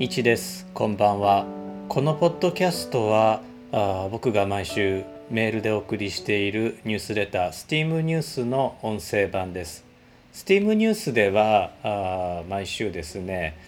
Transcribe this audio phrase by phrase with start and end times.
[0.00, 0.64] 一です。
[0.74, 1.44] こんばんは。
[1.88, 3.42] このポッドキャストは
[3.72, 9.84] あ僕が毎週メールでお送りしているニュースレター STEAM ニュースの音声版です。
[10.32, 13.58] STEAM ニュースではあ毎週ですね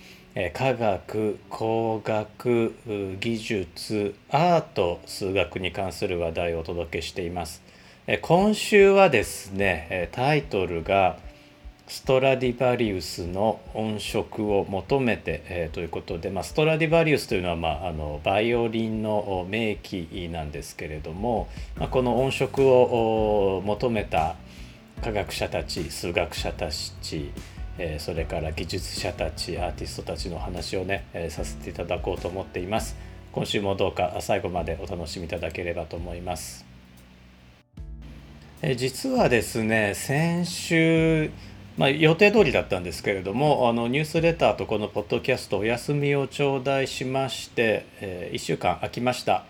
[0.54, 2.74] 科学工学
[3.18, 7.60] 技術アート数学に関する話題をお届けしています。
[8.22, 11.18] 今週はですねタイトルが
[11.90, 24.36] 「ストラディバリウスの音色を求めて、えー、ということで、まあ、ストラディバリウスというのは、まあ、あのバイオリンの名器なんですけれども、まあ、この音色を求めた
[25.02, 27.32] 科学者たち数学者たち、
[27.76, 32.94] えー、それから技術者たちアーティストたちの話をね、えー、させていただこうと思っています。
[33.32, 36.64] 今週もどうか最後までお楽しみいただければと思います。
[38.62, 41.30] え実はですね先週
[41.80, 49.46] まあ、予定通りだったんですけれどもあのニュースレターとこのポッドキャストお休みを頂戴しまして、えー、1週間空きました。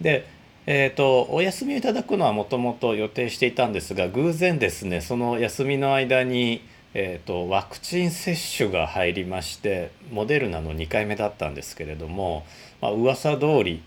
[0.00, 0.26] で、
[0.64, 6.62] えーと、お休みをいただくのはもともと予定していたんですが偶然ですねその休みの間に、
[6.94, 12.46] えーと、ワクチン接種が入りましてモデルナの2回目だったんですけれども、
[12.80, 13.82] まあ、噂通り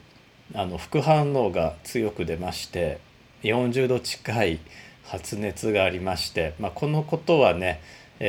[0.53, 2.99] あの副反応が強く出まして
[3.41, 4.59] 40度近い
[5.07, 7.81] 発熱がありまして、まあ、このことはね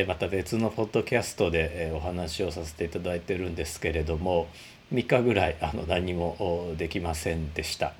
[0.07, 4.49] また別のポッドキャストでお話をさせていただいてるんですけれども
[4.93, 7.93] 3日ぐらいあの何もできませんでした。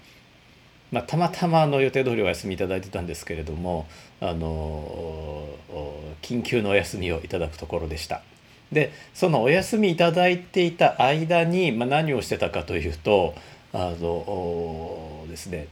[0.91, 3.87] まあ、たまたまの予定通りお休みいただいてたんですけれども
[4.21, 5.47] あの
[6.23, 8.23] 緊急のお休みをいただくところでした。
[8.73, 13.35] でそのお休みいただいていた間に、まあ、何をしてたかというと
[13.73, 15.69] あのですね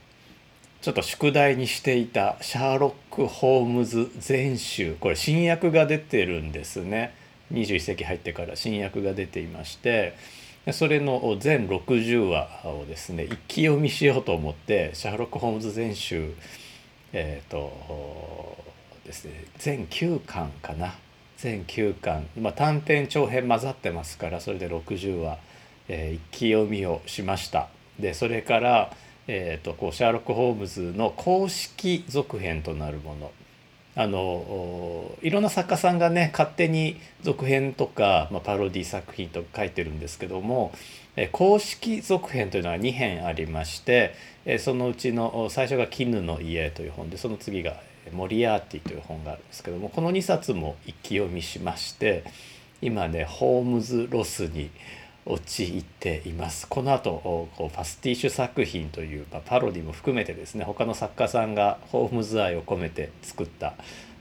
[0.87, 7.13] ちょっと宿題にしていたシャーロック・ホームズ全集これ新訳が出てるんですね。
[7.53, 10.15] 21世紀入ってから新訳が出ていまして
[10.71, 16.33] それの全60話をですね一気読みしようと思ってシャーロック・ホームズ全集
[17.13, 18.57] えっ、ー、と
[19.05, 20.95] ですね全9巻かな。
[21.39, 25.39] 全9巻、まあ、短編長編混ざってますからそれで60話、
[25.89, 27.71] えー、一気読みをしました。
[27.99, 28.93] でそれから
[29.29, 33.33] えーと、こうシャーロック・ホームズの公式続編となるもの。
[33.99, 40.73] あのいろんな作家さんがね勝手に続編とか、まあ、パロディ作品とか書いてるんですけども、
[41.17, 47.81] え公式続編というのは2編ありまして、えそのうちの最初が「絹の家」という本でその次が
[48.13, 52.23] 「モリアーティ」という本があるんですけどもこの2冊も一気読みしまして
[52.83, 54.71] 今ねホームズ・ロスに
[55.27, 63.75] 陥っていますこの後こうパスティッシュ作品という、まあ、パロディも含めてですね他の作家さんがホームズ愛を込めて作った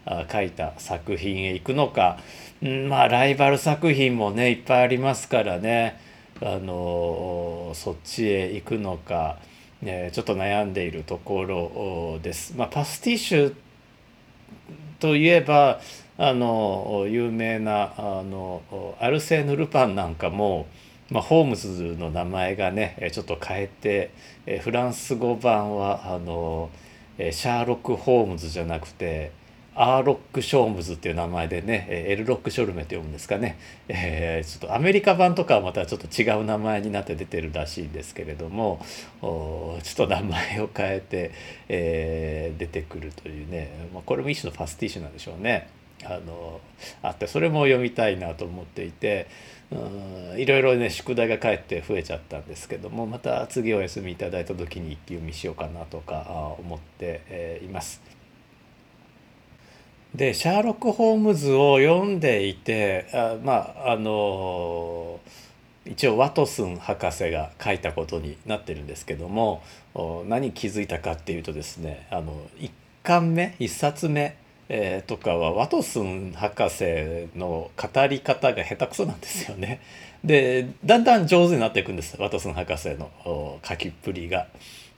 [0.05, 2.17] あ書いた作品へ行くのか、
[2.61, 5.99] うん、まあライバル作品もねいっぱいありますからね
[6.41, 9.37] あのそっちへ行くのか、
[9.81, 12.55] ね、ちょっと悩んでいるところです。
[12.57, 13.55] まあ、パスティッシュ
[14.99, 15.79] といえば
[16.17, 18.63] あの有名なあの
[18.99, 20.67] アルセーヌ・ルパンなんかも
[21.11, 23.69] まあ、ホームズの名前がねちょっと変え
[24.47, 26.69] てフランス語版はあの
[27.17, 29.31] シャーロック・ホームズじゃなくて
[29.77, 38.79] アーロック・ショームズっていう名前でねエルロック・ショルメって読むんですかね、えー、ちょっとアメリカ版とかはまたちょっと違う名前になって出てるらしいんですけれども
[39.21, 41.31] ちょっと名前を変えて、
[41.67, 45.69] えー、出てくるというね、まあ、これも一種のファスティッシュなんでしょうね。
[46.03, 46.59] あの
[47.01, 49.27] あってそれも読みたいなと思っていて
[49.71, 58.01] うんいろいろね宿題がかえって増えちゃったんですけどもまた次お休みいただいた時に一気読みしようかなとか思って、います。
[60.13, 65.19] でシャーロック・ホームズを読んでいてあまああの
[65.85, 69.61] 一応ワトスン博士が書いたことになってるんですけども
[70.27, 72.71] 何気づいたかっていうとですねあの1
[73.03, 74.37] 巻目1冊目
[74.67, 76.83] えー、とかはワトスン博士
[77.37, 79.79] の語り方が下手くそなんですよね。
[80.23, 84.47] でだんだん上手になっていくんですワトスン博士の書きっぷりが。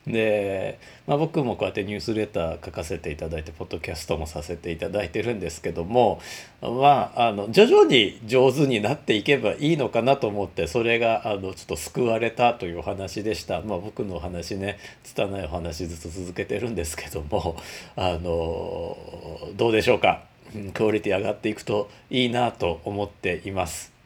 [0.08, 6.22] で、まあ、僕もこうやってニュースレター書かせていただいてポッドキャストもさせていただいてるんですけども
[6.62, 13.62] まああの徐々に上手になっていけばいいのかなと思ってそれがあのちょっと救われたというお話でした。
[13.62, 17.58] まあ、僕のお話ね拙いお話ずつ続けてるんですけども
[17.96, 18.98] あの
[19.56, 20.24] どうでしょうか
[20.74, 23.97] クオリティ上がっていくといいなと思っています。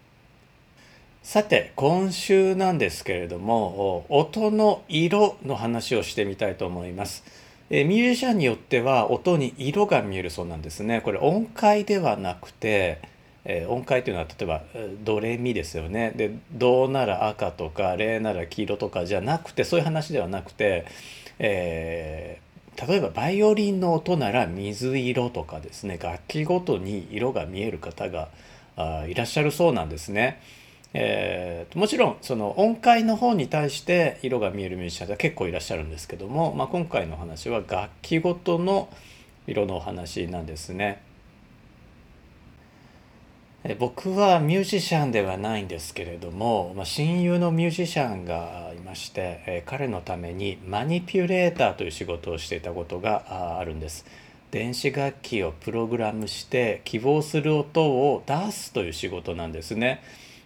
[1.24, 7.24] さて今週なんですけれども音の色の話をしてみたいと思います。
[7.70, 11.00] えミュージシャンによっては音に色が見えるそうなんですね。
[11.00, 13.00] これ音階ではなくて、
[13.46, 14.64] えー、音階というのは例えば
[15.04, 20.86] ドレミですよねでドなら赤とかレなら黄色とかじゃなくてそういう話ではなくて、
[21.40, 28.30] えー、例えばバイオリンの音なら水色とかですね楽器ごとに色が見える方が
[28.76, 30.40] あいらっしゃるそうなんですね。
[30.94, 38.90] えー、もちろんその音階の方に対して色が見えるミュージシャンは結構いらっしゃるんですけども、まあ、今回の話は楽器ごとの
[39.48, 41.02] 色のお話なんですね。
[43.78, 54.06] 僕はミュージシャンではないんですけれども、まあ、親友のミュージシャンがいまして、え彼のためにマニピュレーターという仕事をしていたことがあるんです。
[54.50, 60.02] 電子楽器をプログラムして希望する音を出すという仕事なんですね。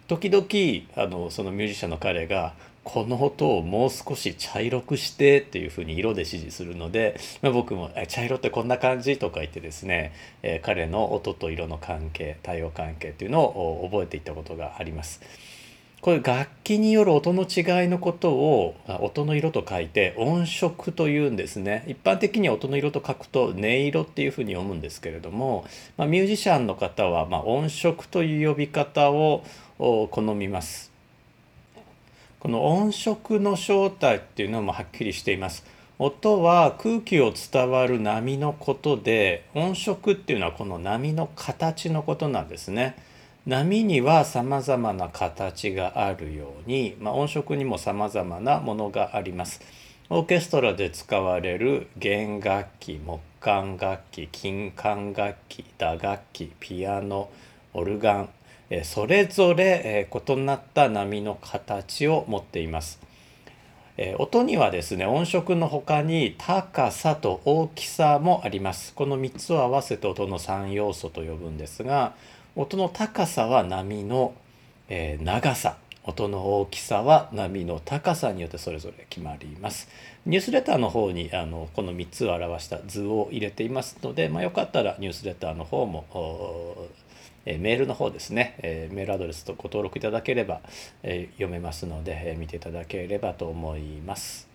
[0.08, 2.54] 時々あのそのミュージシャンの彼が
[2.84, 10.12] この音をもう少し茶色くしてっていうふうに色で指示するので、まあ、僕も「茶色ってこんな感じ?」とか言ってですね、
[10.44, 15.20] えー、彼の音と色の関係対応関係っていうのを覚えていったことがあります。
[16.00, 25.64] これ楽器による音の違いのことを音の色と書いて音色というんですね一般的には音の色と書くと音色っていうふうに読むんですけれども、
[25.96, 29.42] まあ、ミュージシャンの方はま音色という呼び方を
[29.78, 30.92] 好みます。
[32.38, 35.64] この音色の正体っていうのもはっきりしています。
[35.98, 42.96] 音は空気を伝わる波のことで音色っていうのはこの波の形のことなんですね。
[43.46, 49.60] 波にはさまざまな形があるように、まあ、音色にもさまざまなものがあります。
[50.10, 57.30] オーケストラで使われる弦楽器木管楽器金管楽器打楽器ピアノ
[57.72, 58.28] オルガン
[58.82, 62.98] それぞれ異なった波の形を持っています。
[64.18, 72.14] 音にはですね音色の他に高さと大きさもありますこの3つを合わせて音の3要素と呼ぶんですが
[72.56, 74.34] 音の高さは波の、
[74.88, 75.76] え長さ。
[76.04, 79.88] 音の大きさは波の高さによってそれぞれ決まります。
[80.24, 86.06] ニュースレターの方にあのこの3つを表した図を入れていますので、まあ、よかったらニュースレターの方も
[87.44, 90.60] えメールの方ですね、えメールアドレスとご登録いただければ、
[91.02, 94.48] え読めますので、え見ていただければと思います。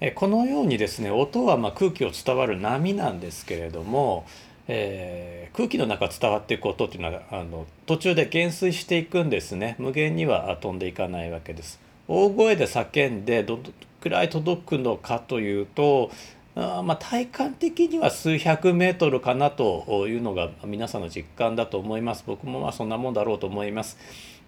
[0.00, 4.26] えこのようにですね音はま空気を伝わる波なんですけれども、
[4.68, 11.80] えー、空気の中伝わっていく音っていうのはあの途中で減衰していくんですね無限には飛んでいかないわけです。
[12.08, 13.62] 大声で叫んでどの
[14.00, 16.10] くらい届くのかというと
[16.58, 22.24] あまあ、体感的には数百メートルかなというのが皆さんの実感だと思います。
[22.26, 23.98] 僕もまあそんなもんだろうと思います。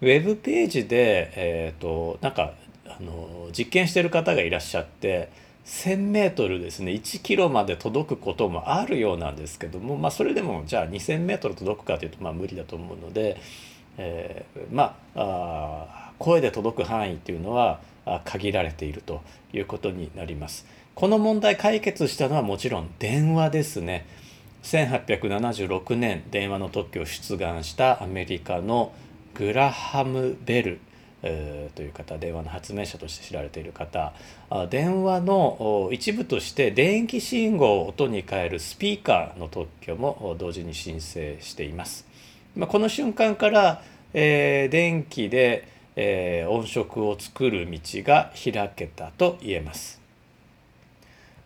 [0.01, 2.53] ウェブページで、えーと、なんか
[2.87, 5.29] あの実験してる方がいらっしゃって
[5.65, 6.91] 1,000メートルですね。
[6.93, 13.39] 1キロまで届くこともあるようなんですけども、まあ、それでもじゃあ2,000メートル届くかというとまあ無理だと思うので、
[13.97, 17.81] えー、まあ声で届く範囲っていうのは
[18.25, 19.21] 限られていると
[19.53, 20.65] いうことになります。
[20.95, 24.05] この問題解決したのはもちろん電話ですね。
[24.63, 28.91] 1876年電話の特許を出願したアメリカの
[29.33, 30.79] グラハム・ベル。
[31.21, 34.13] という方電話の発明者として知られている方
[34.69, 42.07] 電話の一部として電気信号を音に変えるスピーカーの特許も同時に申請しています。
[42.57, 50.01] この瞬間から、えー、電気で、えー、音色を作る道が開けたと言えます。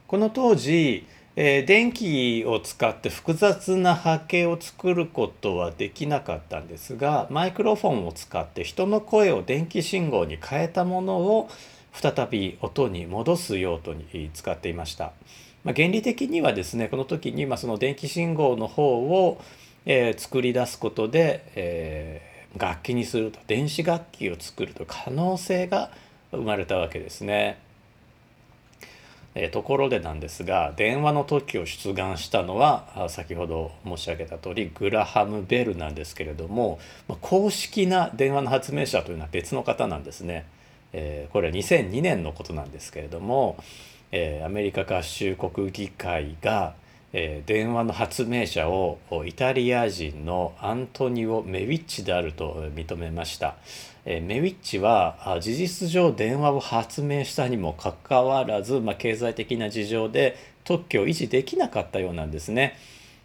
[0.08, 11.50] この当時、えー、電気を使って複雑な波形を作ることはできなかったんですがマイクロフォンを使って人の声を電気信号に変えたものを
[11.92, 15.12] 再び音に戻す用途に使っていました。
[15.64, 19.42] まあ、原理的にはですねこの時にまあその電気信号の方を、
[19.86, 25.92] えー、作り出すことで、えー、楽器にすると電子楽器を作ると可能性が
[26.32, 27.63] 生まれたわけですね。
[29.36, 40.46] えところでなんですが電話の時を出願したのは先ほど申し上げた通りグラハム・ベルなんですけれどもま公式な電話の発明者というのは別の方なんですね。
[40.94, 43.58] えこれは2002年のことなんですけれども、
[44.12, 46.76] えアメリカ合衆国議会が、
[47.14, 53.56] え電話の発明者をイタリア人のアントニオ・メウィッチであると認めました。
[54.04, 62.76] えメウィッチは事実上電話を発明したにもかかわらず、まあ、経済的な事情で特許を維持できなかったようなんですね。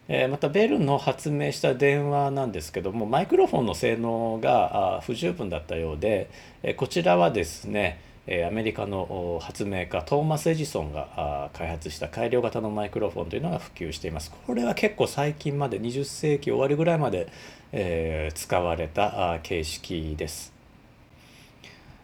[0.08, 6.30] えまたベルの発明した電話なんですけどもマイクロフォンの性能が不十分だったようで
[6.78, 8.00] こちらはですね
[8.46, 17.28] アメリカの発明家トーマス・エジソンが開発した改良型のマイクロフォンというのが普及していますこれは結構最近まで20世紀終わりぐらいまで、
[17.72, 20.58] え使われた形式です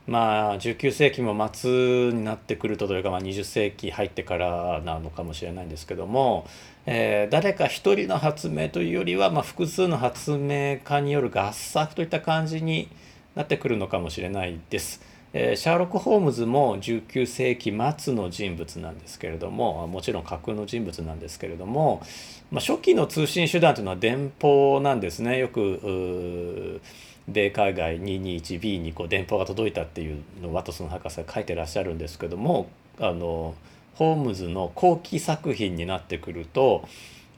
[0.07, 6.47] まあ19世紀も末になってくるとというか、まあ、20世紀入ってからなのかもしれないんですけども、
[6.85, 12.89] えー、誰か一人の発明というよりは、まあ、複数の発明家による合作といった感じに
[13.35, 15.14] なってくるのかもしれないです。
[15.37, 22.01] えシャーロック・ホームズも19世紀末の人物なんですけれどももちろん架空の人物なんですけれども、
[22.53, 26.81] まあ、初期の通信手段というのは電報なんですねよく
[27.27, 32.69] 米海外 221B にこう電報が届いたっていうのをワトソン博士が書いてらっしゃるんですけども
[33.01, 33.57] あの
[33.97, 36.89] ホームズの後期作品になってくると、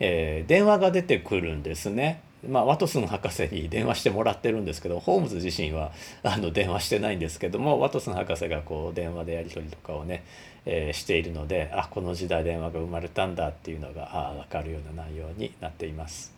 [0.00, 2.21] えー、電話が出てくるんですね。
[2.49, 10.25] まあ、ワトソン博士に電話してもらってるんですけどホームズ自身はあの電話してないんですけどもワトソン博士がこう電話でやり取りとかをね、
[10.65, 16.37] えー、しているのであこの時代電話が生まれたんだっていうのがあ分かるような内容になっています。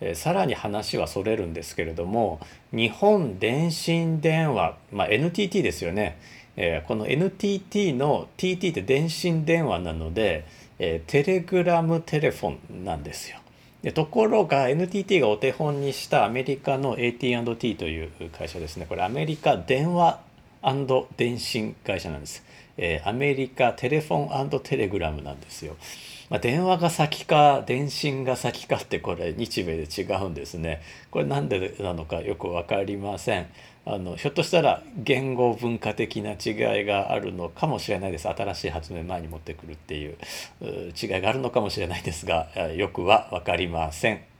[0.00, 2.40] え、さらに話はそれるんですけれども
[2.72, 6.18] 日本電信電話、まあ、NTT ですよね、
[6.56, 10.46] えー、この NTT の TT って電信電話なので、
[10.78, 13.38] え、テレグラムテレフォンなんですよ。
[13.84, 18.86] でところが NTT がお手本にしたアメリカの AT&T という会社ですね。
[18.88, 20.20] これアメリカ電話
[21.18, 22.42] 電信会社なんです、
[22.78, 25.76] えー、アメリカテレフォンテレグラムなんですよ、
[26.30, 30.82] まあ、電話が先か電信が先かってこれ日米で違うんですね。
[31.10, 33.46] これなんでなのかよく分かりません。
[33.86, 38.28] あのひょっとしたら言語文化的な違いがあるのかもしれないです。
[38.28, 40.16] 新しい発明前に持ってくるっていう
[40.62, 44.33] 違いがあるのかもしれないですがよくは分かりません。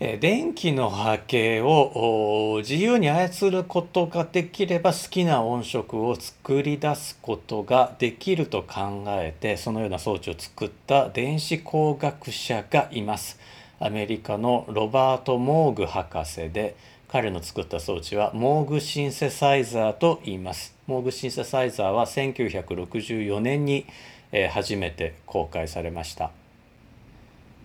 [0.00, 13.38] 電気の波形を自由に操ることができれば好きな音色を作り出すことができると考えてそのような装置を作った電子工学者がいます。
[13.78, 16.74] アメリカのロバート・モーグ博士で
[17.06, 20.74] 彼の作った装置はモーグシンセサイザーと言います。
[20.88, 23.86] モーグシンセサイザーは1964年に
[24.50, 26.32] 初めて公開されました。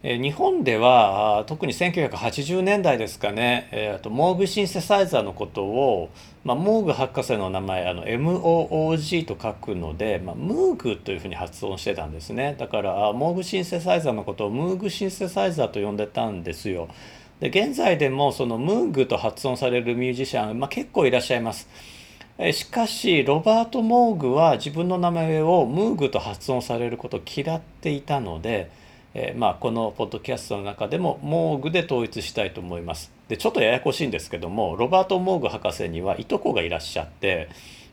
[0.01, 6.09] 日本では特に1980年代ですかね、えー、とモーグシンセサイザーのことを、
[6.45, 16.87] まあ、モーグ博士の名前あの MOOG と書くので、まあ、ムーグというふうに発音してたんですねだからモーグシンセサイザーのことをムーグシンセサイザーと呼んでたんですよ。
[17.41, 21.67] で現在でもそのムーグと発音されるミュージシャン、まあ、結構いらっしゃいます。
[22.53, 28.71] しかしロバート・モーグは自分の名前をムーグと発音されることを嫌っていたので、
[29.13, 33.11] えー、まあこのポッドキャストの中でもモーグで統一したいと思います。
[33.27, 37.49] でちょっとややこしいんですけどもロバート・モーグ博士にはいとこがいらっしゃって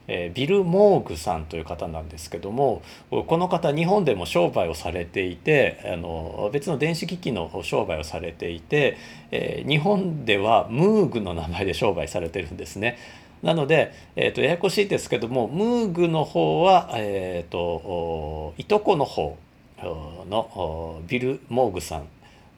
[0.08, 8.96] えビル・モーグさんという方なんですけどもこの方日本でも商売をされていてあの別の電子機器の商売をされていて、
[9.30, 12.98] え日本ではムーグの名前で商売されてるんですね。
[13.42, 19.36] なので、えーと、ややこしいですけどもムーグの方は、えーと、いとこの方
[19.82, 22.08] のビル・モーグさん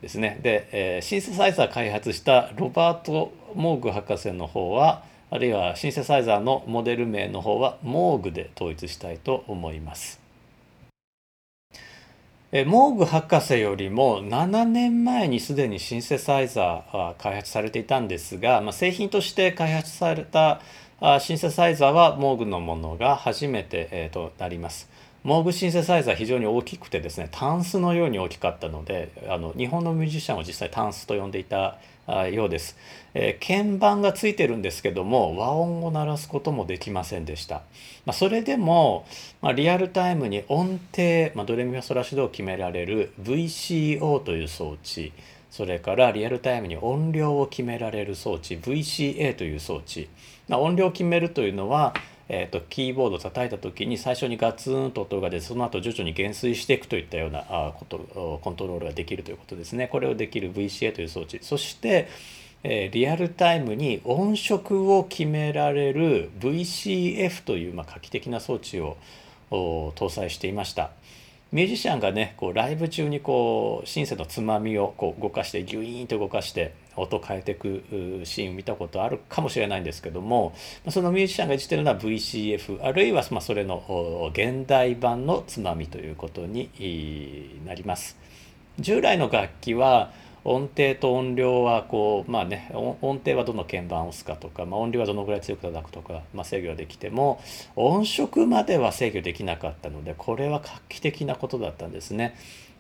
[0.00, 10.20] ですねで、え、シンセサイザー開発したロバート・モーグ博士の方はあるいはシンセサイザーのモデル名の方はモーグで統一したいと思います。
[12.50, 20.62] モーグ博士よりも7年前にすでにシンセサイザーは開発されていたんですが、まあ、製品として開発された
[21.20, 24.88] シンセサイザーはモーグのものが初めて、えー、となります。
[25.24, 31.78] モーグシンセサイザー非常に大きくてですねタンスのように大きかったのであの日本のミュージシャンを実際タンスと呼んでいた
[32.30, 32.76] ようです、
[33.12, 37.56] えー、鍵盤がついてるんですけども和音を鳴らすこともできませんでした、
[38.06, 39.06] まあ、それでも、
[39.42, 45.12] まあ、リアルタイムに音程、まあ、ドレミファソラシドを決められる VCO という装置
[45.50, 50.08] それからリアルタイムに音量を決められる装置 VCA という装置、
[50.48, 51.94] まあ、音量を決めるというのは
[52.30, 62.08] えーと、キーボードを叩いた時に最初にガツンと音が出てその後徐々に減衰していくといったようなあことコントロールができるということですねこれをできる VCA という装置そして、
[62.64, 68.98] えー、リアルタイムに音色を決められる VCF という、まあ、画期的な装置を
[69.50, 70.90] 搭載していました。
[71.50, 77.82] ミュージシャンがねこうライブ中にこうシンセのつまみをこう動かしてギュイーンと動かして音変えていく
[78.24, 80.54] シーン見たことあるかもしれないんですけども
[80.90, 88.16] そのミュージシャンがいじてるのは VCF あるいはまそれの現代版のつまみということになります。
[88.78, 90.12] 従来の楽器は
[90.44, 97.40] 音程と音量はこうまあね音程はどの鍵盤を押すかとか、まあ、音量はどのぐらい強く叩くとか、まあ、制御できても
[97.76, 102.34] 音色までは制御できなかったのでこれは画期的なことだったんですね。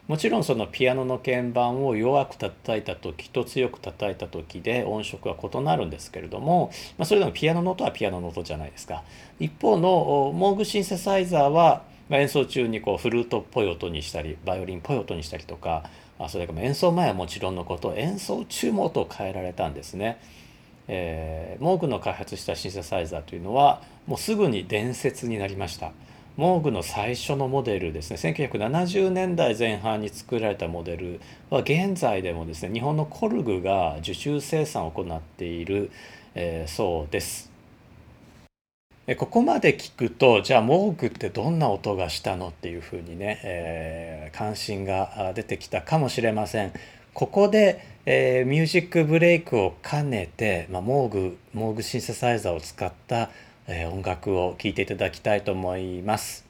[0.08, 9.04] もちろんそのピアノの鍵盤を弱く叩いた時と強く叩いた時で音色は異なるんですけれども、まあ、それでもピアノの音はピアノの音じゃないですか。
[9.38, 15.84] 一方のモーグシンセサイザーは演奏中にこうフルートっぽい音にしたりバイオリンっぽい音にしたりとか
[16.28, 20.18] それから演奏前はもちろんのこと演奏中も音を変えられたんですね。
[20.90, 25.92] えー、モーグの開発したシンセサイザーというのはもうすぐに伝説になりました。
[26.38, 35.90] モーグの最初のモデルですね1970年代前半に作られたモデルは現在でもですね日本のコルグが受注生産を行っている、
[36.36, 37.50] えー、そうです。
[39.16, 46.72] ここまで聞くとじゃあモーグってどんな音がしたのっていうふうにね、えー、関心が出てきたかもしれません。
[47.14, 53.30] ここで、えー、ミュージックブレイクを兼ねて、まあ、モーグモーグシンセサイザーを使った
[53.68, 56.46] 音楽を聴いていただきたいと思います。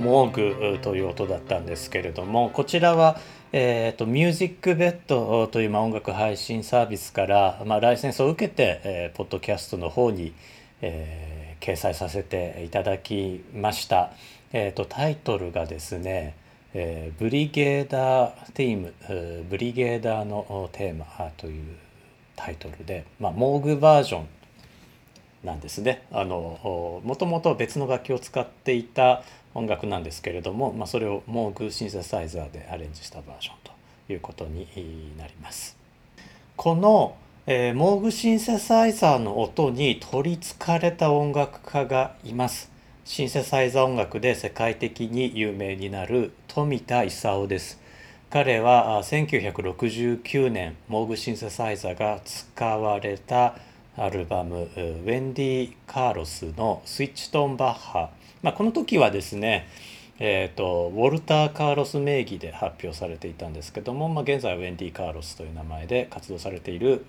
[0.00, 3.18] モーグという音だったんですけれどもこちらは、
[3.52, 10.32] えーと、ミュージックベッドという、ま、音楽配信サービスから、ま、ライセンスを受けて、えー、ポッドキャストの方に、
[10.82, 14.10] えー、掲載させていただきました。
[14.52, 16.34] えーと、タイトルがですね
[16.72, 21.64] えー、ブリゲーダーティームブリゲーダーのテーマという
[22.36, 24.26] タイトルで、ま、モーグバージョン
[25.44, 29.22] なんですねあのもともと別の楽器を使っていた
[29.54, 34.66] 音楽なんですけれども、まあ、それをモーグシンセサイザーでアレンジしたバージョンということに
[35.18, 35.76] なります。
[36.56, 42.70] この、えー、モーグシンセサイザーの音に取りつかれた音楽家がいます。
[43.04, 47.80] シンセサイザー音楽で世界的に有名になる富田勲です。
[48.30, 53.56] 彼は1969年モーグシンセサイザーが使われた
[53.96, 58.10] アルバムウェンディ・カーロスの「スイッチトーン・バッハ」
[58.42, 59.68] まあ、この時はですね
[60.22, 67.06] えーと、ウォルター・カーロス名義で発表されていたんですけども、まあ、現在はウェンディ・カーロスという名前で活動されている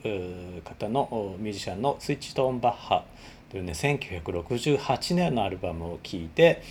[0.64, 3.04] 方のミュージシャンのスイッチトーン・バッハ
[3.50, 6.64] というね1968年のアルバムを聴いて、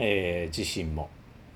[0.00, 1.10] えー、自身も、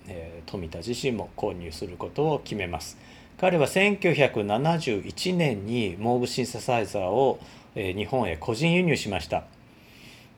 [0.07, 2.97] えー、富田自身も購入することを決めます。
[3.39, 7.41] 彼は1971年にモーグシンセサイザーを
[7.75, 9.45] 日本へ個人輸入しました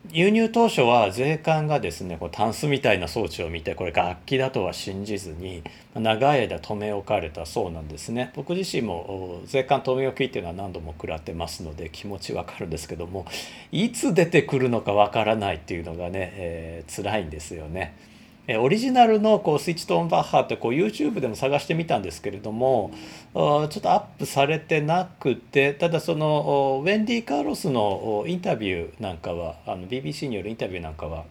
[0.09, 5.63] 輸入当初は税関がですねこうタンスみたいな装置を見てこれ楽器だとは信じずに
[5.95, 13.27] 長い間留め置かれたそうなんですね僕自身も税関留め置きっていうのは何度も食らってますので気持ちわかるんですけども
[13.73, 18.10] いつ出てくるのかわからないっていうのがね、えー、辛いんですよね。
[18.49, 22.91] オリジナルのこうスイッチトーンバッハってこう YouTube でも探してみたんですけれども
[23.33, 31.25] ちょっとアップされてなくてただそのウェンディ・カーロスのインタビューなんかはあの BBC によるインタビューなんかは、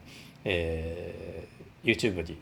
[0.46, 2.38] えー、YouTube に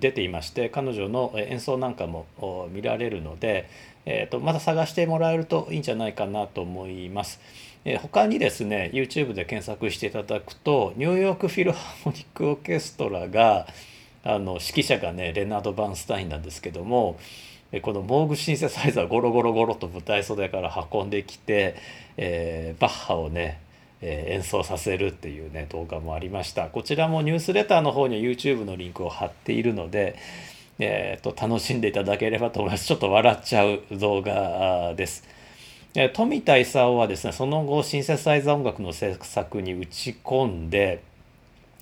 [0.00, 2.26] 出ていまして彼女の演奏なんかも
[2.70, 3.68] 見られるので、
[4.04, 7.40] えーと、また探してもらえるといいんじゃないかなと思います。
[7.84, 13.66] えー、他にですね YouTube で検索していただくとニューヨークフィルハーモニックオーケストラが
[14.24, 17.18] あの指揮者がねレナード・バンスタインなんですけども
[17.82, 21.76] このモーグシンセサイザーゴロゴロゴロと舞台袖から運んできて、
[22.16, 23.60] えー、バッハをね、
[24.00, 30.16] えー、演奏させるっていうね動画もありましたこちらもニュースレターの方に YouTube のリンクを貼っているので、
[30.78, 35.37] えーと、楽しんでいただければと思いますちょっと笑っちゃう動画です。
[36.12, 41.02] 富田勲はですねその後シンセサイザー音楽の制作に打ち込んで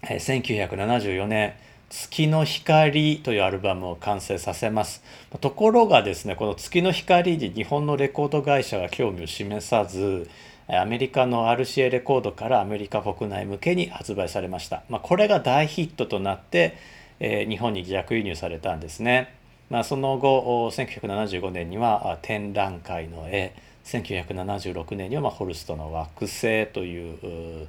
[0.03, 1.55] 1974年
[1.90, 5.03] 「月の光」というアルバムを完成させます。
[5.40, 10.31] ところがですねこの「月の光」に日本のレコード会社が興味を示さず
[10.69, 16.77] アメリカの RCA レコードからアメリカ国内向けに発売されました、まあ、これが大ヒットとなって、
[17.21, 19.33] えー、日本に逆輸入されたんですね、
[19.71, 23.55] まあ、その後1975年には展覧会の絵
[23.87, 27.68] 1976年にはまホルストの惑星という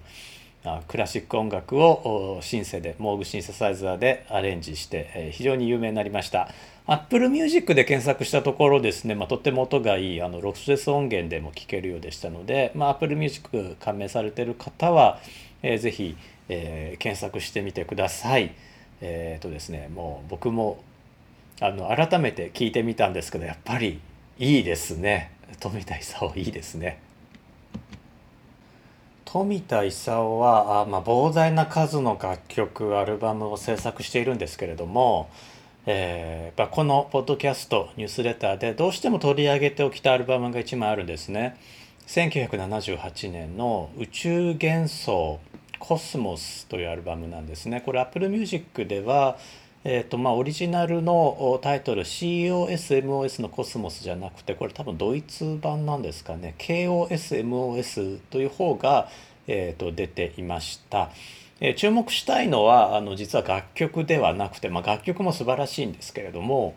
[0.87, 6.49] クラシック音楽をシンセでモーグシンセサイザーでアレンジして非常に有名になりました。
[6.87, 15.19] Apple Music で検索したところですね、まあ、とっても音がいいあのロスレス音源でも聴けるようでしたので、まあ、Apple Music 加盟されている方は、
[15.61, 16.15] えー、ぜひ、
[16.47, 18.53] えー、検索してみてください。
[19.01, 20.81] え、ー、とですねもう僕も
[21.59, 23.99] あの改めて聞いてみたんですけどやっぱり
[24.39, 25.36] いいですね。
[25.59, 26.99] 富田勲いいですね。
[29.25, 35.29] 富田勲はあ、まあ、膨大な数の楽曲アルバムを制作しているんですけれども、
[35.85, 41.57] えー、このポッドキャストニュースレターでどうしても取り上げておきたアルバムが1枚あるんですね。
[42.07, 45.39] 1978年の「宇宙幻想
[45.77, 47.81] コスモス」というアルバムなんですね。
[47.81, 49.37] これ Apple Music では
[49.89, 59.07] えーとまあ、オリジナルのタイトル COSMOS のコスモスじゃなくてこれ多分ドイツ版なんですかね KOSMOS という方が、
[59.47, 61.09] えー、と出ていました、
[61.61, 66.75] えー、注目したいのはあの実は楽曲ではなくて、まあ、楽曲も素晴らしいんですけれども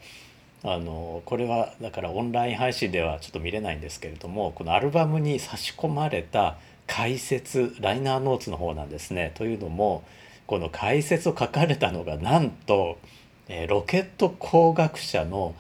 [0.63, 9.33] あのこれはだからオンライン配信ではちょっと見れないんですけれどもこのアルバムに差し込まれた解説ライナーノーツの方なんですね。
[9.35, 10.05] というのも
[10.51, 12.99] この解説を書かれたのがなんと、
[13.47, 15.55] えー、ロケット工学者の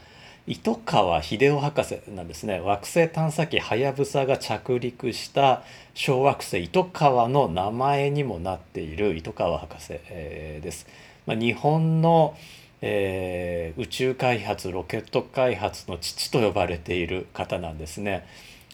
[0.48, 5.62] 糸川秀夫博士なんですね惑星探査機はやぶさが着陸した
[5.94, 10.88] 小惑星糸川の名前にもなっている糸川博士、えー、です。
[11.24, 12.36] まあ、日本の、
[12.82, 18.26] えー、宇宙開発ロケット開発の父と呼ばれている方なんですね。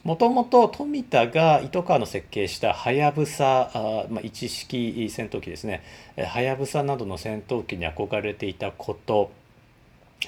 [0.07, 5.83] もともと富田が糸川の設計したはやぶさま一式戦闘機ですね
[6.17, 9.33] はやぶさなどの戦闘機に憧れていたこと、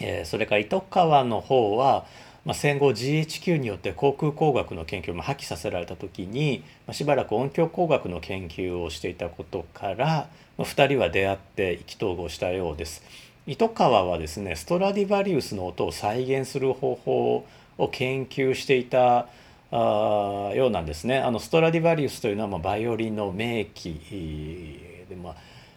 [0.01, 2.07] えー、それから糸川の方は、
[2.45, 13.05] まあ、戦後 GHQ によって航空工学の研究も破棄させられた時に、まあ、しばらく音響工学の研究をしていたことから、まあ、2人は出会って意気投合したようです。
[13.47, 17.47] 糸川はですねストラディバリウスの音を再現する方法
[17.79, 19.29] を研究していた
[19.71, 21.19] あようなんですね。
[21.19, 25.35] あのストラディバリウスというのはまあバイオリンの名器で、まあ、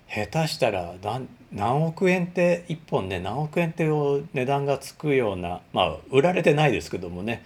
[0.08, 7.44] 下手したら何何億円って1本ね何億円っていう値段がつくようなまあ売られてないですけどもね。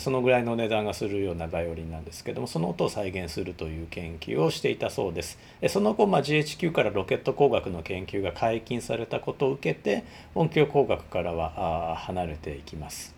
[0.00, 5.38] そのぐらいの値段がするようなバイオリンなんですけどもその音を再現するという研究をしていたそうです。
[5.68, 13.17] その後、まあ、GHQ からロケット工学の研究が解禁されたことを受けて音響工学からは離れていきます。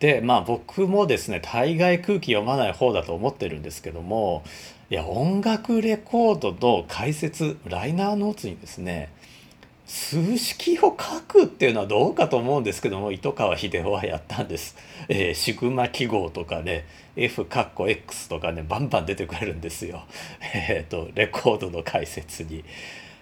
[0.00, 4.42] でまあ僕もですね大概空気読まない方だと思ってるんですけども
[4.90, 9.12] いや音楽レコードの解説ライナーノーツにですね
[9.86, 14.76] 数式を書くっていうのはどうかと思うんですけども糸川秀夫はやったんです。
[15.08, 16.86] えー、シグマ記号とかね
[17.16, 20.04] F カッコ X とかねバンバン出てくれるんですよ。
[20.54, 22.64] えっ、ー、とレコードの解説に。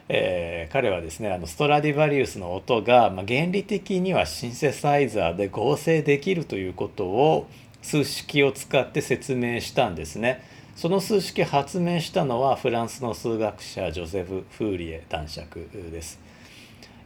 [0.09, 7.47] えー、彼はですねあのストラディバリウスの音が、まあ、原理的にはシンセサイザーで合成できるということを
[7.83, 10.42] 数式を使って説明したんですね。
[10.77, 16.21] その数式発明したのはフランスの数学者ジョゼフ・フーリエ男爵です。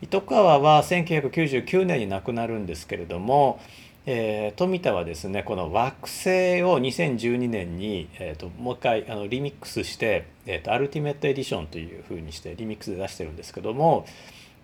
[0.02, 3.60] 糸川は1999年に亡くなるんですけれども
[4.04, 14.06] えー、富田はですねこの惑星を2012年に、えーと、もう一回あのリミックスして、えーと、アルティメットエディションというふうにしてリミックスで出してるんですけども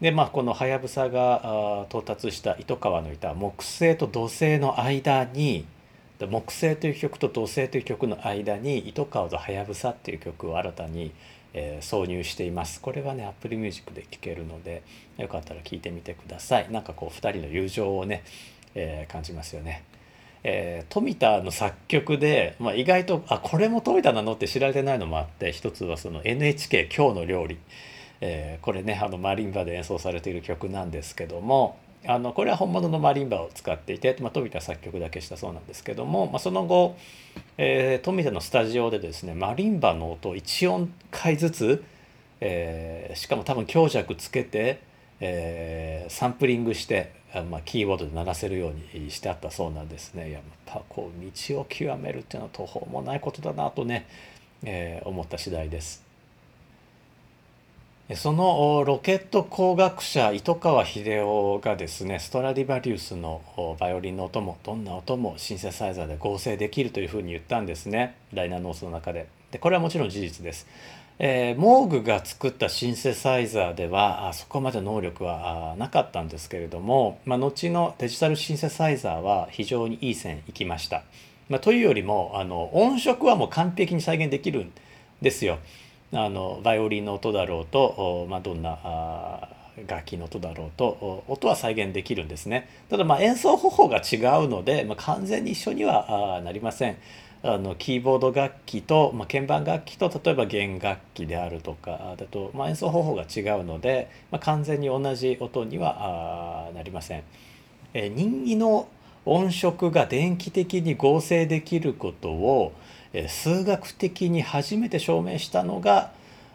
[0.01, 5.66] で、まあ、このはやぶさが到達した糸川のいた木星と土星の間に
[6.27, 11.12] 木星という曲と土星という曲の間に糸川とはやぶさっていう曲を新たに、
[11.55, 12.81] えー、挿入しています。
[12.81, 14.83] これはね Apple Music で聴けるので
[15.16, 16.72] よかったら聴いてみてください。
[16.72, 18.24] なんかこう2人の友情をね
[18.78, 19.82] えー、感じますよね。
[20.44, 27.58] えー、富田の作曲で、まあ、意外とあこれも富田なのって知られてないのもあって一つはその NHK「今日の料理」
[28.20, 36.96] えー、これねあのマリンバで演奏されている曲なんですけども、あのこれは本物のマリンバを使っていて、まあ、富田作曲だけしたそうなんですけども、まあ、その後、
[37.56, 41.84] えー、富田のスタジオでですねマリンバの音を1音階ずつ、
[42.40, 44.80] えー、しかも多分強弱つけて、
[45.20, 47.17] えー、サンプリングして
[47.50, 50.30] まあ、キーボードで鳴らせるようにしてあったそうなんですね。
[50.30, 54.06] やっぱこう道を極めるっていうのは途方もないことだなとね、
[54.62, 56.08] えー、思った次第です。
[58.14, 63.42] そのロケット工学者糸川秀夫がですねストラディバリウスの
[63.78, 69.28] バイオリンの音もどんな音もシンセサイザーで合成できるというふうに言ったんですねライナーノースの中で。
[69.50, 70.66] でこれはもちろん事実です。
[71.20, 81.02] えー、モーグが作ったシンセサイザーではあそこまで能力はなかったんですけれども、まあ、後のデジタルシンセサイザーは非常にいい線いきました。
[81.48, 84.72] まあ、というよりもあの音色はもう完璧に再現できるん
[85.20, 85.59] ですよ。
[86.12, 89.48] あのバイオリンの音だろうと、まあ、どんなあ
[89.87, 92.68] 楽器の音だろうと音は再現できるんですね。
[92.90, 96.96] ただまあ演奏方法が違うので、まあ、完全に一緒にはなりません。
[97.42, 107.22] あのキーボード楽器と、まあ、鍵盤楽器と例えば弦楽器であるとかだと、まあ、演奏方法が違うので、まあ、完全に同じ音にはなりません。
[107.94, 108.88] え任意の
[109.24, 112.72] 音色が電気的に合成できることを
[113.29, 116.12] 数学的に初めて証明したのが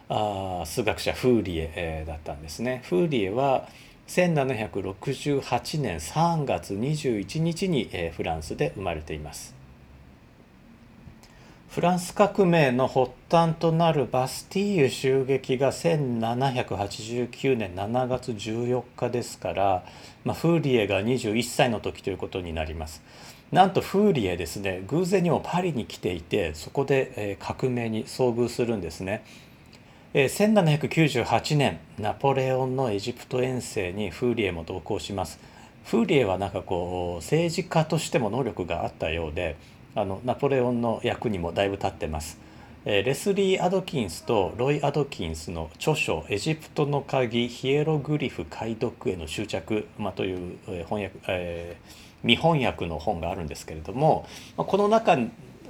[0.08, 2.82] あ数学者フーリエだったんですね。
[2.84, 3.68] フーリエは
[4.08, 9.63] 1768年3月21日にフランスで生まれています。
[11.74, 19.84] フランス革命の発端となるバスティーユ襲撃が1789年7月14日ですから、
[20.24, 23.02] まあ、フーリエが21歳の時ということになります。
[23.50, 29.24] なんとフーリエですね偶然にもパリに来ていてそこで革命に遭遇するんですね。
[30.14, 35.40] 1798年ナポレオンのエジプト遠征にフーリエも同行します。
[35.86, 39.56] フーリエはなんかこう政治家としても能力があったようで
[39.94, 42.38] あのナポレオンの役にもだいぶ立ってます。
[42.86, 54.26] えレスリー・アドキンスとロイ・アドキンスの著書「エジプトの鍵ヒエログリフ解読への執着」まあ、というえ翻訳、えー、未翻訳の本があるんですけれども
[54.56, 55.16] この中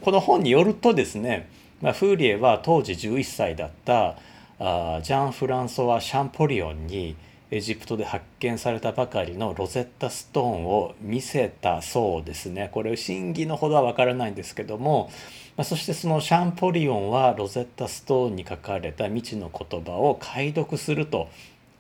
[0.03, 1.49] この本によるとですね、
[1.81, 4.17] まあ、フーリエは当時11歳だった
[4.59, 7.15] あジャン・フランソワ・シャンポリオンに
[7.51, 12.71] 「エジプトで発見されたばかりのロゼッタストーンを見せたそうですね。
[12.73, 15.11] これ真偽のほどは分からないんですけども、
[15.57, 21.29] まあ、そしてそのシャンポリオンはロゼッタストーンに書かれた未知の言葉を解読すると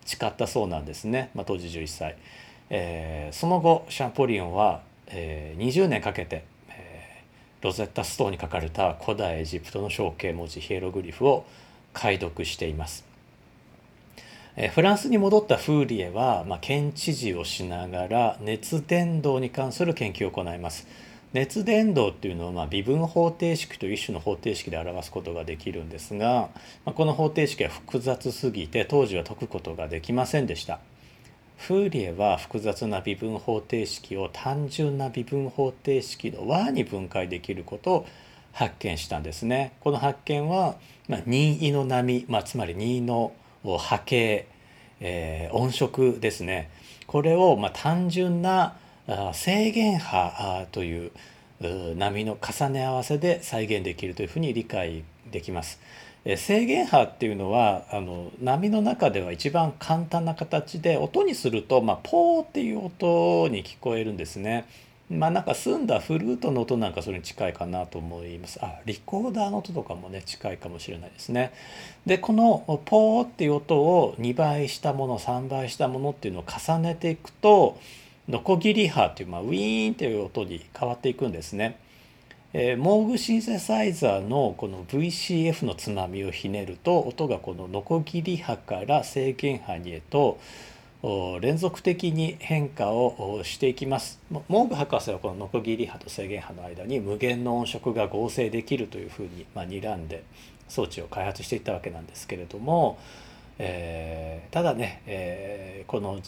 [0.04, 2.16] 誓ったそうなんですね、まあ、当時11歳、
[2.70, 11.44] えー、その後シャンポリオンは、えー、20年かけて、えー、ロゼッタストーンに書かれた古代エジプトの象形文字ヒエログリフを
[11.92, 13.13] 解読しています。
[14.70, 20.86] フランスに戻ったフーリエは、まあ、県知事をしながら熱伝導に関する研究を行います。
[21.32, 26.50] 熱伝導っていうのは、まあ、微分方程式という一種の方程式で表すことができるんですが、
[26.84, 30.78] まあ、この方程式は複雑すぎて当時は解くことができませんでした。
[31.56, 38.06] フーリエは複雑な微分方程式を単純な微分方程式の和に分解できることを
[38.52, 39.72] 発見したんですね。
[39.80, 40.76] この発見は、
[41.08, 44.46] まあ、任意の波、まあ、つまり任意の波波形、
[45.00, 46.70] えー、音色ですね
[47.06, 48.76] これをまあ単純な
[49.32, 51.12] 制限波という
[51.96, 55.78] 波の重ね合わせで再現できるというふうに理解できます。
[56.36, 64.66] 制限波っていうのはあの波の中では一番簡単な形で音にすると、まあ、ポーっていう音に聞こえるんですね。
[65.10, 68.58] まあなんか澄んだフルートの音なんかそれに近いかなと思います。
[68.62, 71.52] あ、リコーダーの音とかもね、近いかもしれないですね。
[72.06, 77.78] で、このポーっていう音を2倍したもの、3倍したものっていうのを重ねていくと、
[78.28, 81.78] ノコギリ波っていう、まあ、ウィーンっていう音に変わっていくんですね。
[82.56, 90.38] えー、モーグシンセサイザーのこの VCF のつまみをひねると音がこのノコギリ波から制限波にへと
[91.40, 94.20] 連続的に変化をしていきます。
[94.30, 100.24] モーグ博士はこのノコギリ波と制限波の間に無限の音色が合成できるというふうに、まあ、睨んで
[100.68, 102.98] 装置を開発していったわけなんですけれども、
[103.58, 106.20] えー、ただね、えー、この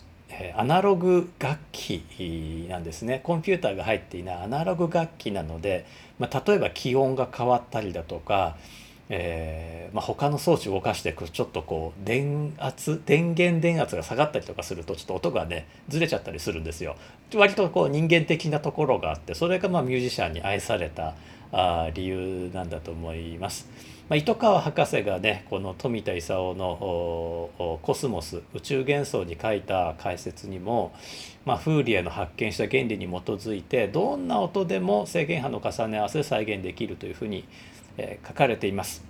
[0.56, 3.20] アナログ楽器なんですね。
[3.24, 5.86] コンピューターが入っていないアナログ楽器なので、
[6.18, 8.58] まあ、例えば気温が変わったりだとか
[9.08, 16.96] えーまあ、他の装置を動かしていくとちょっとこう電圧電源電圧が下がったりとかするとちょっと音がねずれちゃったりするんですよ。
[17.34, 21.14] 割とこう人間的なところがあってそれがまあミュージシャンに愛された
[21.52, 23.68] あ理由なんだと思います。
[24.08, 27.50] まあ、糸川博士がねこの富田勲の
[27.82, 30.92] 「コスモス宇宙幻想」に書いた解説にも、
[31.44, 37.44] まあ、フーリエの発見した原理に基づいてどんな音でも制限波の重ね合わせで再現できるというふうに、
[37.98, 39.04] え、書かれています。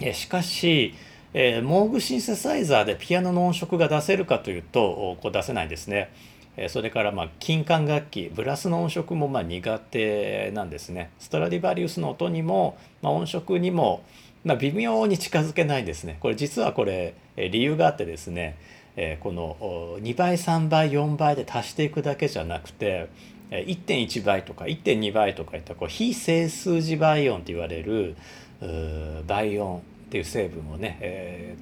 [0.00, 0.94] え、しかし、
[1.34, 6.10] え、モーグシンセサイザーでピアノの音色が出せるかというとこう出せないんですね。
[6.68, 14.02] それからまあ金管楽器ブラスの音色もま苦手なんですねストラディバリウスの音にも、まあ、音色にも
[14.44, 18.56] まあ微妙に近づけないんですねこれ実はこれ理由があってですね
[19.20, 19.56] この
[20.00, 23.08] 2倍3倍4倍で足していくだけじゃなくて
[23.50, 28.16] 1.1倍とか1.2倍とかいったこう非整数字倍音と言われる
[29.26, 29.80] 倍音っ
[30.10, 31.56] ていう成分をね、え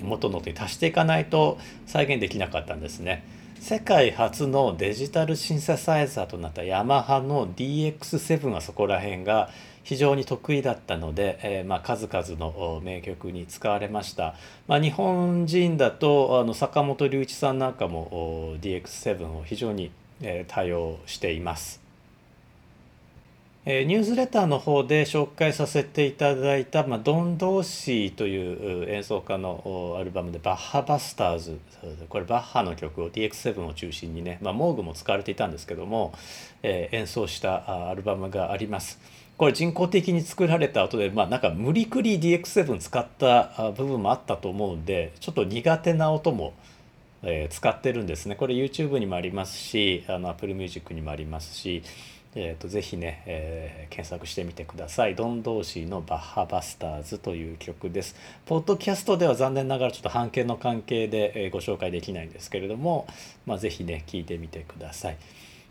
[0.00, 3.24] ー、元の音に足していかないと再現できなかったんですね。
[3.60, 9.48] 世界初のデジタルシンセサイザーとなったヤマハの DX7 はそこら辺が
[9.84, 14.34] 非常に得意だったので、えー、まあ、数々の名曲に使われました、
[14.66, 19.90] まあ、日本人だとあの坂本龍一さんなんかも DX7 を非常に、
[20.22, 21.84] えー、多用しています
[23.66, 31.58] えニュースレターの方で紹介させていただいた、まあ、ドン・ドーシーという演奏家のアルバムで「バッハ・バスターズ」
[32.10, 36.12] これバッハの曲を DX7 を中心にね、まあ、モーグも使われていたんですけども、
[36.62, 39.00] えー、演奏したアルバムがあります。
[39.38, 46.52] これ人工的に作られた後で、まあ、なんか無理くり DX7 使った部分もあったと思うんでちょっと苦手な音も、
[47.24, 51.82] えー、使ってるんですねこれ YouTube にもありますしあの Apple Music にもありますし
[52.36, 55.14] えーと、ぜひね、えー、検索してみてください。
[55.14, 58.16] ドン・ドーシーのバッハ・バスターズという曲です。
[58.44, 63.06] ポッドキャストでは残念ながらちょっと半径の関係で、えー、ご紹介できないんですけれども、
[63.46, 65.16] まあ、ぜひね、聞いてみてください。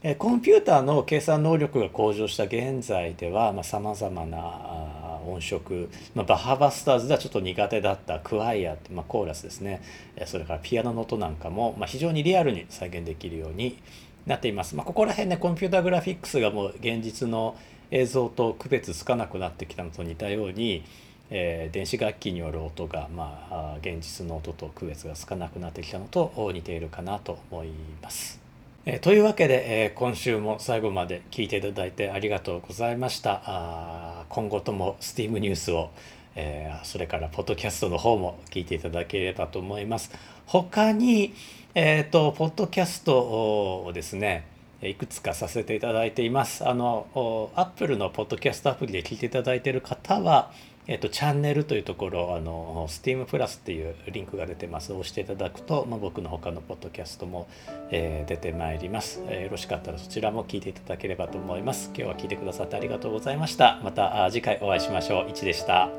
[0.03, 9.81] え、コンピューターの計算能力が向上した現在ではさまざ、まな音色、まあ、バハ・バスターズではちょっと苦手だったクワイアって、まあ、コーラスですね
[10.25, 13.77] それからピアノの音なんかも、まあ、非常にリアルに再現できるように
[14.25, 14.75] なっています。
[14.75, 17.57] ま、ここら辺ねコンピューターグラフィックスがもう現実の
[17.91, 20.83] 映像と区別つかなくなってきたのと似たように、
[21.29, 27.69] えー、電子楽器による音が、まあ、現実の音と区別がつかなくなってきたのと似ているかなと思い
[28.01, 28.41] ます。
[28.85, 34.12] えー、というわけで、えー、今週も最後まで聞いていただいてありがとうございました。
[34.33, 35.91] 今後とも STEAM ニュースを
[36.35, 40.11] えー、それからポッドキャストの方も聞いていただければと思います。
[40.45, 41.33] 他に、
[41.75, 44.47] えっ、ー、と、ポッドキャストをですね、
[44.81, 46.67] いくつかさせていただいています。
[46.67, 50.51] あの、Apple のポッドキャストアプリで聞いていただいている方は、
[50.85, 54.91] えっと、チャンネルというところ、あの、Steam プラスっていうリンクが出てます。
[54.91, 57.47] 押していただくと、まあ、僕の他のポッドキャストも、
[57.89, 61.91] えー、出てまいります、えー、よろしかったらそちらも聞いていただければと思います。
[61.95, 63.79] 今日は聞いてくださってありがとうございました。
[63.83, 65.29] また次回お会いしましょう。
[65.29, 65.89] いちでした。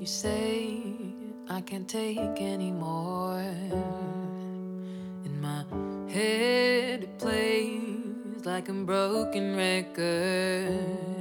[0.00, 0.80] You say
[1.48, 3.40] I can't take anymore.
[5.24, 5.64] In my
[6.08, 11.19] head, it plays like a broken record.